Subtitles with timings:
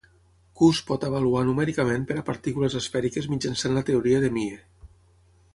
[0.59, 4.61] "Q" es pot avaluar numèricament per a partícules esfèriques mitjançant la teoria de Mie.